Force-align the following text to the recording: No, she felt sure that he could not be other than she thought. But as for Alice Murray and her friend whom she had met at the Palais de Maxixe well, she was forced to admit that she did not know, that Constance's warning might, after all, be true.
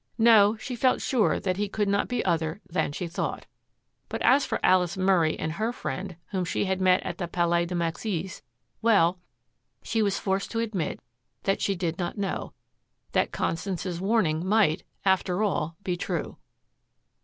No, 0.17 0.57
she 0.57 0.75
felt 0.75 0.99
sure 0.99 1.39
that 1.39 1.57
he 1.57 1.69
could 1.69 1.87
not 1.87 2.07
be 2.07 2.25
other 2.25 2.59
than 2.67 2.91
she 2.91 3.05
thought. 3.07 3.45
But 4.09 4.23
as 4.23 4.47
for 4.47 4.59
Alice 4.63 4.97
Murray 4.97 5.37
and 5.37 5.51
her 5.51 5.71
friend 5.71 6.15
whom 6.31 6.43
she 6.43 6.65
had 6.65 6.81
met 6.81 7.03
at 7.03 7.19
the 7.19 7.27
Palais 7.27 7.67
de 7.67 7.75
Maxixe 7.75 8.41
well, 8.81 9.19
she 9.83 10.01
was 10.01 10.17
forced 10.17 10.49
to 10.53 10.59
admit 10.59 10.99
that 11.43 11.61
she 11.61 11.75
did 11.75 11.99
not 11.99 12.17
know, 12.17 12.51
that 13.11 13.31
Constance's 13.31 14.01
warning 14.01 14.43
might, 14.43 14.81
after 15.05 15.43
all, 15.43 15.75
be 15.83 15.95
true. 15.95 16.37